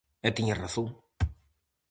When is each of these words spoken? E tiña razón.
E 0.27 0.29
tiña 0.37 0.59
razón. 0.63 0.87